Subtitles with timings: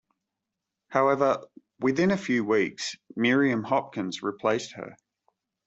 [0.87, 1.45] However,
[1.79, 4.95] within a few weeks, Miriam Hopkins replaced her.